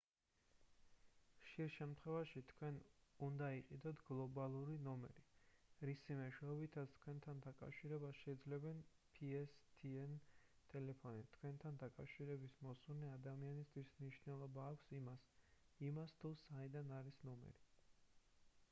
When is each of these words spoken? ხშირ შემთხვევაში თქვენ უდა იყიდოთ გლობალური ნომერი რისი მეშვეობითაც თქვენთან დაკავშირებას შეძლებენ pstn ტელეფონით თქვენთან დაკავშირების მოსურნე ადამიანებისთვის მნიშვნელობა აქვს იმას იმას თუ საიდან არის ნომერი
ხშირ 1.47 1.67
შემთხვევაში 1.73 2.41
თქვენ 2.51 2.77
უდა 3.25 3.49
იყიდოთ 3.57 3.99
გლობალური 4.07 4.77
ნომერი 4.87 5.25
რისი 5.89 6.17
მეშვეობითაც 6.21 6.95
თქვენთან 6.95 7.43
დაკავშირებას 7.47 8.17
შეძლებენ 8.23 8.81
pstn 9.19 10.17
ტელეფონით 10.73 11.31
თქვენთან 11.37 11.79
დაკავშირების 11.87 12.57
მოსურნე 12.69 13.13
ადამიანებისთვის 13.21 13.93
მნიშვნელობა 14.01 14.67
აქვს 14.73 14.91
იმას 15.05 15.29
იმას 15.93 16.17
თუ 16.23 16.33
საიდან 16.45 16.93
არის 17.01 17.25
ნომერი 17.33 17.65